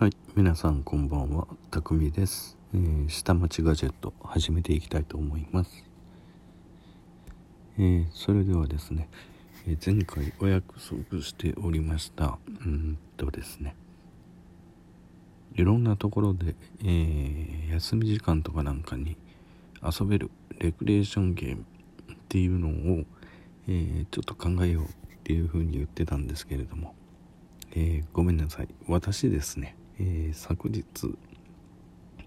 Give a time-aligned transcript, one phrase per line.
[0.00, 5.84] はい、皆さんこんばんは、たくみです、えー下町ガジェット始めていきたいと思います。
[7.80, 9.08] えーそれではですね、
[9.66, 13.74] えー前回お約束しておりました、うんとですね、
[15.56, 16.54] いろんなところで、
[16.84, 19.16] えー休み時間とかなんかに
[19.82, 20.30] 遊べる
[20.60, 21.64] レクリエーションゲーム
[22.12, 23.04] っていうのを、
[23.66, 24.88] えーちょっと考えようっ
[25.24, 26.94] ていうふうに言ってたんですけれども、
[27.72, 28.68] えーごめんなさい。
[28.86, 30.84] 私ですね、えー昨日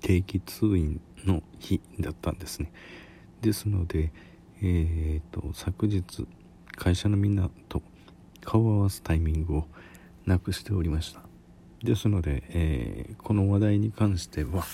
[0.00, 2.72] 定期通院の日だったんですね
[3.40, 4.12] ですので
[4.60, 6.26] えーと昨日
[6.76, 7.82] 会社のみんなと
[8.44, 9.66] 顔を合わすタイミングを
[10.26, 11.20] なくしておりました
[11.82, 14.64] ですので、えーこの話題に関しては、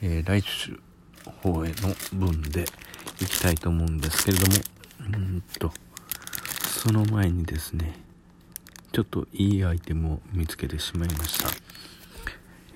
[0.00, 0.80] えー来週
[1.42, 2.64] 方への分で
[3.20, 4.54] いきたいと思うんですけれども
[5.00, 5.70] うんと
[6.66, 7.94] その前にですね
[8.92, 11.48] ちょっといいアイテムを見つけてしまいました。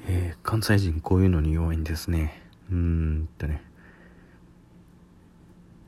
[0.06, 2.41] えー関西人こういうのに弱いんですね。
[2.70, 3.62] うーんとね。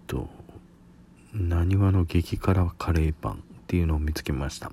[0.07, 0.29] と、
[1.33, 4.73] なにわの激辛カレーパンっていうのを見つけました。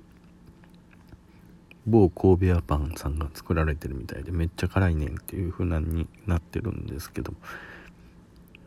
[1.86, 7.32] 某神戸屋パンさんが作られてるみたいでめっちゃ辛いねんっていう風なになってるんですけど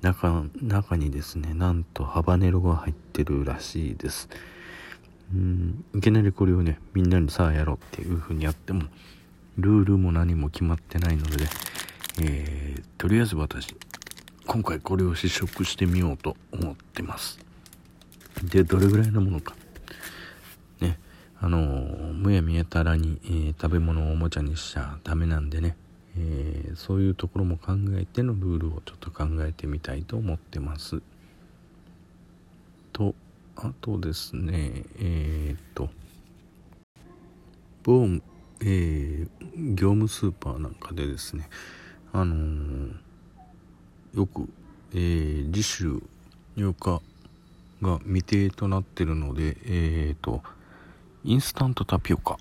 [0.01, 4.29] 中中にですねなんとハバネロが入ってるらしいです
[5.33, 8.83] うんいきなりこれをねみんなにさあやろうっていう風にやっても
[9.61, 11.45] ルールも何も決まってないので、
[12.21, 13.75] えーとりあえず私
[14.45, 17.39] 今回これを試食してみようと思ってます。
[18.43, 19.55] でどれぐらいのものか。
[20.81, 20.99] ね
[21.39, 25.77] あのーむやみやたらに、えー食べ物をおもちゃにしちゃダメなんでね、
[26.17, 31.01] えーそういうところも考えてのルールをちょっと考えてみたいと思ってます。
[32.91, 33.15] と
[33.55, 35.89] あとですねえー、っと
[37.83, 38.07] 某、
[38.61, 39.29] えー
[39.73, 41.49] 業務スーパーなんかでですね
[42.13, 42.93] あのー
[44.15, 44.49] よく、
[44.93, 46.01] えー次週
[46.55, 46.99] 入荷
[47.81, 50.41] が未定となってるのでえー、と
[51.23, 52.37] インスタントタピオカっ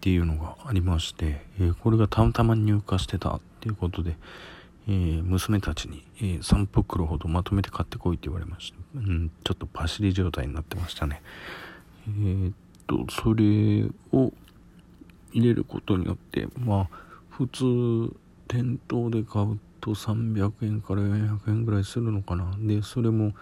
[0.00, 4.16] ていうのがありまして、えーこれがたまたま入荷してたっていうことで、
[4.88, 11.22] えー娘たちに、えー3袋ほどまとめて買ってこいって言われました、うん、ちょっとパシリ状態になってましたね。
[12.08, 12.54] えーっ
[12.86, 14.32] とそれを
[15.32, 16.88] 入れることによってまあ
[17.30, 18.14] 普通
[18.48, 22.54] 店頭で買うと300円から400円ぐらいするのかな。
[22.58, 23.32] でそれも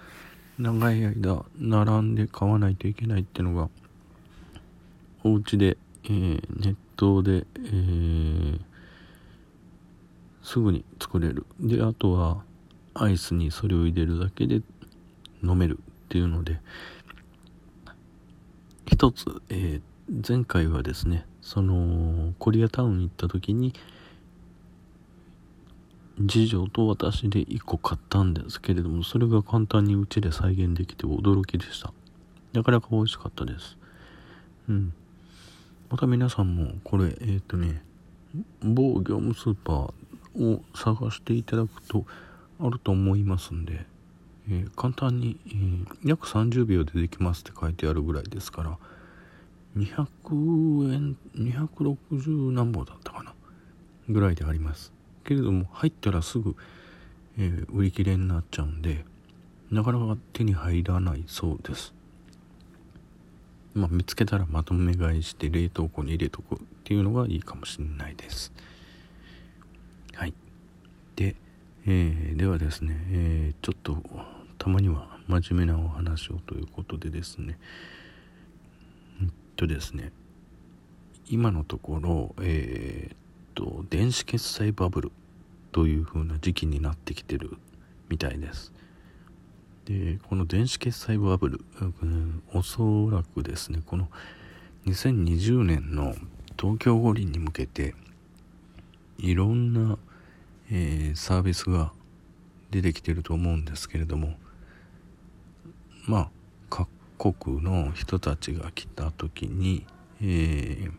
[0.58, 3.68] 長い間並んで買わないといけないってのが
[5.24, 8.60] お家で、えーネットで、えー
[10.42, 11.44] すぐに作れる。
[11.60, 12.42] であとは
[12.94, 14.62] アイスにそれを入れるだけで
[15.42, 16.60] 飲めるっていうので
[18.86, 19.82] 一つ、えー
[20.26, 23.72] 前回はですねそのコリアタウン行った時に
[26.28, 31.92] 次女と私で1個買ったんですけれどもそれが簡単にうちで再現できて驚きでした。
[32.52, 33.78] なかなか美味しかったです。
[34.68, 34.92] うん。
[35.88, 37.82] また皆さんもこれえっ、とね
[38.62, 42.04] 某業務スーパーを探していただくと
[42.60, 43.86] あると思いますんで、
[44.48, 48.78] えー簡単に、えー約30秒でできますって書いてあるぐらいですから
[49.76, 53.34] 200円260何本だったかな？
[54.08, 54.92] ぐらいであります。
[55.24, 56.56] けれども入ったらすぐ、
[57.38, 59.04] えー売り切れになっちゃうんで
[59.70, 61.94] なかなか手に入らないそうです。
[63.74, 68.52] まあ見つけたらまとめ買いして冷凍庫に入れとくっていうのがいいかもしれないです。
[70.14, 70.34] はい。
[71.14, 71.36] で、
[71.86, 74.02] えーではですね、えーちょっと
[74.58, 77.58] たまには真面目なお話をということでですね
[79.60, 80.10] とですね
[81.28, 83.16] 今のところえーっ
[83.54, 85.12] と電子決済バブル
[85.70, 87.58] という風な時期になってきてる
[88.08, 88.72] みたいです。
[89.84, 94.08] でこの電子決済バブル、うんおそらくですねこの
[94.86, 96.14] 2020年の
[96.58, 97.94] 東京五輪に向けて
[99.18, 99.98] いろんな、
[100.70, 101.92] えーサービスが
[102.70, 104.36] 出てきてると思うんですけれども
[106.06, 106.30] まあ
[107.20, 109.84] 国の人たちが来た時に、
[110.22, 110.92] えー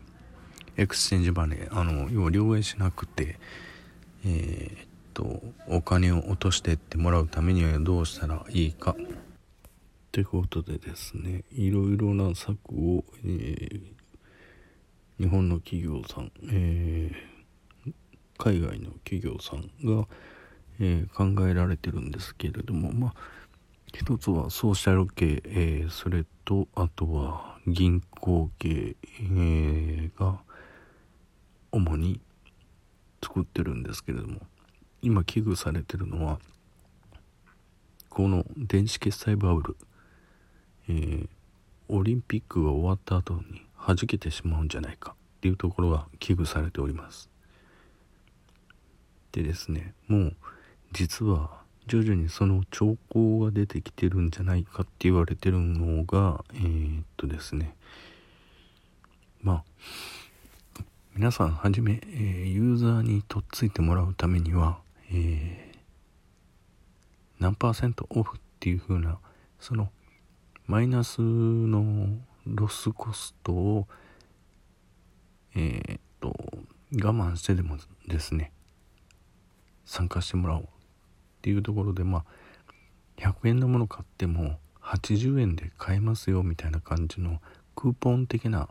[0.74, 3.38] exchange money あの要は両替しなくて
[4.24, 8.92] えーっとお金を落としてってもらうためにはどうしたらいいか。
[8.92, 8.94] っ
[10.12, 13.82] てことでですねいろいろな策を、えー
[15.18, 17.92] 日本の企業さん、えー
[18.38, 20.08] 海外の企業さんが、
[20.80, 23.14] え考えられてるんですけれどもまあ
[23.94, 30.40] 一つはソーシャル系、えーそれとあとは銀行系、えーが
[31.70, 32.20] 主に、
[33.22, 34.40] 作ってるんですけれども
[35.00, 36.40] 今危惧されてるのは
[38.10, 39.76] この電子決済バブル、
[40.88, 41.28] えー、
[41.88, 47.30] オリンピックが終わった後に弾けてしまうんじゃないかっていうところが危惧されております。
[49.32, 50.36] でですねもう
[50.92, 57.74] 実は徐々にその兆候が出てきてるんじゃないかって言われてるのがえー、っとですね。
[59.42, 59.64] まあ
[61.14, 64.78] 皆さんはじめ、えー、ユーザーにとっついてもらうためには、
[65.10, 65.76] えー、
[67.38, 69.18] 何パーセントオフっていう風な
[69.60, 69.90] その
[70.66, 72.06] マイナスの
[72.46, 73.88] ロスコストを
[75.54, 76.34] えー、っと
[76.94, 77.76] 我慢してでも
[78.08, 78.52] ですね
[79.84, 80.68] 参加してもらおう。
[81.42, 82.24] っていうところでまあ
[83.16, 87.40] 100円のもの買っても80円で買えますよみたいな感じの
[87.74, 88.68] クーポン的な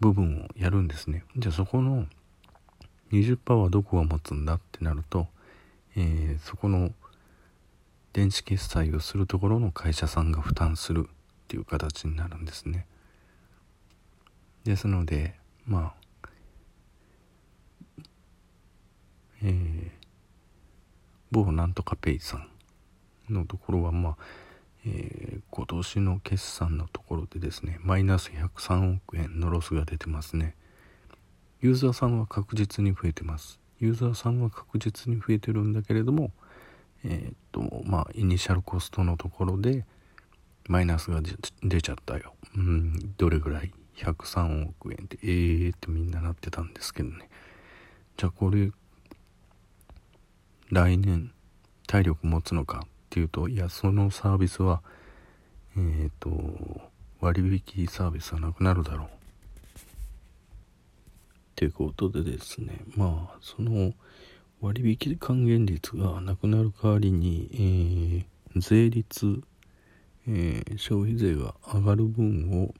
[0.00, 1.24] 部分をやるんですね。
[1.36, 2.06] じゃあそこの
[3.12, 5.26] 20%はどこが持つんだってなると、
[5.94, 6.92] えー、そこの
[8.14, 11.12] 電子決済をするところの会社さんが負担するっ
[11.48, 12.86] ていう形になるんですね。
[14.64, 15.34] ですので
[15.66, 15.98] まあ
[19.42, 19.77] えー、
[21.30, 22.48] 某なんとかペイさん
[23.32, 24.16] のところはまあ
[24.86, 30.54] えー、今年の決算のところでですねマイナス103億円のロスが出てますね。
[31.60, 33.58] ユーザーさんは確実に増えてます。
[33.80, 36.30] ユーザーさんは確実に増えてるんだけれども
[37.04, 39.84] えー、っとまあイニシャルコストのところで
[40.68, 41.20] マイナスが
[41.62, 42.34] 出ちゃったよ。
[42.56, 47.28] うんどれぐらい？103億円ってえーってみんななってたんですけどね。
[48.16, 48.70] じゃあこれ
[50.70, 51.32] 来年
[51.86, 54.82] 体力持つのかっていうといやそのサービスは
[55.76, 59.06] えっ、ー、と割引サービスはなくなるだろう。
[59.06, 59.10] っ
[61.56, 63.92] ていうことでですねまあその
[64.60, 69.40] 割引還元率がなくなる代わりに、えー、税率、
[70.28, 72.74] えー、消費税が上がる分を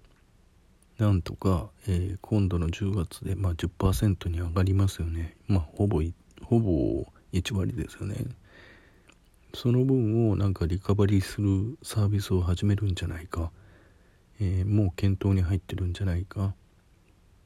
[0.99, 5.37] なんとか、えー、今度の10月で、まあ、10%に上がりますよね。
[5.47, 6.03] まあほぼ
[6.43, 8.17] ほぼ1割ですよね。
[9.55, 13.51] その分をなんかリカバリーするサービスを始めるんじゃないか、
[14.41, 16.55] えー、もう検討に入ってるんじゃないか。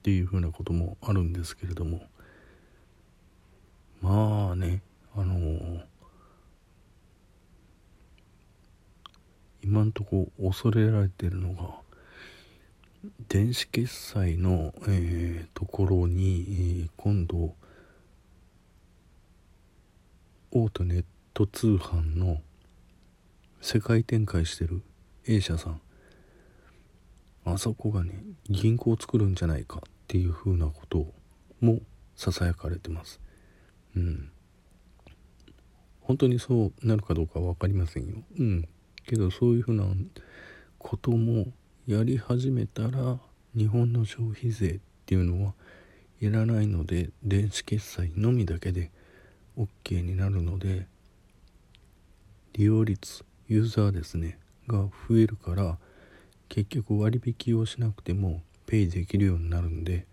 [0.03, 2.03] っていうふうなこともあるんですけれども。
[4.01, 4.83] まあね
[5.15, 5.85] あのー、
[9.63, 11.83] 今んとこ恐れられてるのが
[13.29, 17.55] 電子決済の、えー、ところに、えー、今度
[20.55, 22.43] 大手ネット通販の
[23.63, 24.83] 世界展開してる
[25.27, 25.81] A 社さん。
[27.47, 31.07] あそこがね銀行を作るんじゃないかっていうふうなこと
[31.63, 31.81] も
[32.17, 33.19] ささやかれてます。
[33.97, 34.31] うん。
[36.03, 38.17] 本当にそうなるかどうか分かりませんよ。
[38.39, 38.69] うん。
[39.07, 39.87] けどそういうふうな
[40.77, 41.47] ことも
[41.87, 43.19] やり始めたら
[43.57, 45.55] 日本の消費税っていうのは
[46.21, 48.91] いらないので電子決済のみだけで
[49.57, 50.87] OK になるので
[52.55, 54.39] 利用率ユーザーですね
[54.69, 54.79] が
[55.09, 55.79] 増えるから
[56.49, 60.07] 結局割引をしなくてもペイできるようになるんで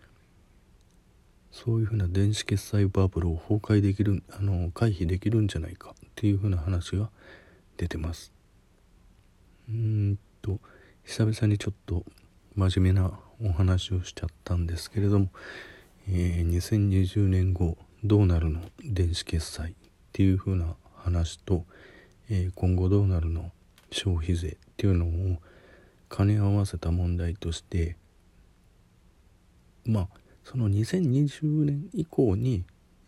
[1.51, 7.09] そういうふうな電子決済バブルを崩壊できるあの回避できるんじゃないかっていうふうな話が
[7.77, 8.31] 出てます。
[9.69, 10.59] うんと
[11.03, 12.05] 久々にちょっと
[12.55, 15.29] 真面目なお話をしちゃったんですけれども、
[16.07, 18.61] えー、2020年後どうなるの？
[18.83, 19.75] 電子決済っ
[20.13, 21.65] ていうふうな話と、
[22.29, 23.51] えー、今後どうなるの？
[23.91, 25.37] 消費税っていうのを
[26.15, 27.97] 兼ね合わせた問題として
[29.85, 30.07] まあ
[30.43, 32.63] その2020年以降に、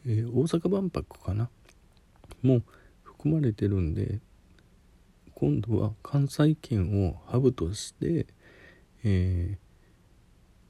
[0.05, 1.49] えー、大阪万博かな？
[2.41, 2.61] も
[3.03, 4.19] 含まれてるんで
[5.35, 8.25] 今度は関西圏をハブとして、
[9.03, 9.57] えー、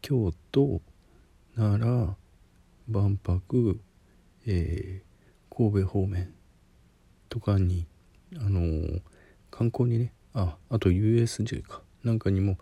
[0.01, 0.81] 京都
[1.55, 2.15] 奈良
[2.87, 3.79] 万博、
[4.47, 6.33] えー、神戸方面
[7.29, 7.85] とかに
[8.37, 9.01] あのー、
[9.49, 11.81] 観光にねああと USJ か。
[12.03, 12.57] なんかにも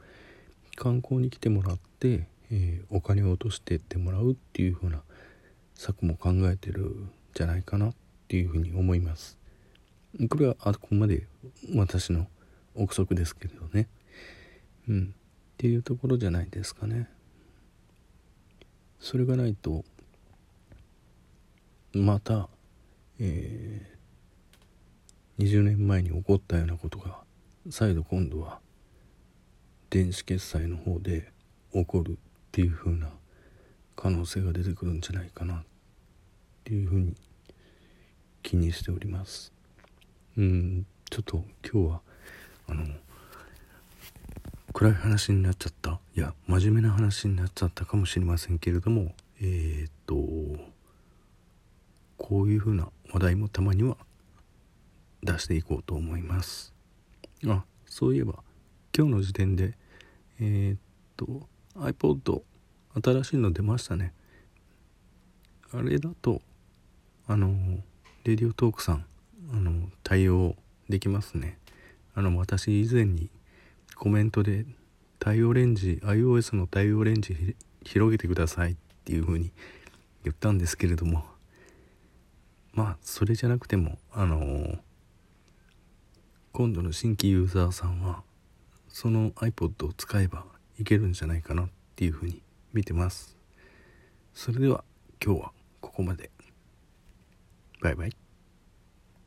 [0.76, 5.02] 観光に来てもらって、えー、お金を落としてってもらうっていう風な
[5.76, 7.94] 策も考えてるんじゃないかなっ
[8.28, 9.38] ていうふうに思います。
[10.30, 11.28] これはあくまで
[11.76, 12.28] 私の
[12.76, 13.88] 憶測ですけどね。
[14.88, 15.14] うん。
[15.14, 17.08] っていうところじゃないですかね。
[19.00, 19.86] それがないと
[21.94, 22.48] また、
[23.20, 27.20] えー、20年前に起こったようなことが
[27.70, 28.60] 再度今度は
[29.90, 31.32] 電子決済の方で
[31.74, 32.16] 起こるっ
[32.52, 33.10] ていう風な
[33.96, 35.64] 可能性が出てくるんじゃないかなっ
[36.64, 37.16] ていうふうに
[38.44, 39.52] 気にしております。
[40.38, 42.02] うんちょっと今日は
[42.68, 42.86] あの
[44.74, 50.16] 暗い話になっちゃったいや真面目な話になっちゃったかもしれませんけれどもえー、っと
[52.20, 53.98] こういうふうな話題もたまには
[55.24, 56.74] 出していこうと思います。
[57.48, 58.36] あそういえば
[58.96, 59.76] 今日の時点で
[60.40, 60.80] えー、っ
[61.18, 62.42] と iPod
[63.02, 64.14] 新しいの出ましたね。
[65.72, 66.42] あれだと
[67.26, 67.48] あの
[68.26, 69.06] レディオトークさん
[69.54, 70.56] あの対応
[70.90, 71.58] できますね。
[72.14, 73.30] あの私以前に
[73.96, 74.66] コメントで
[75.20, 79.52] 対応レンジ iOS の対応レンジ広げてくださいっていう風に
[80.24, 81.39] 言ったんですけれども。
[82.80, 84.80] まあそれじゃなくてもあのー、
[86.54, 88.24] 今度の新規ユーザーさんは
[88.88, 90.46] その iPod を使えば
[90.80, 93.38] いけるんじゃないかなっていうふうに見てます。
[94.34, 94.86] それでは
[95.22, 96.32] 今日はここまで。
[97.82, 98.29] バイバイ。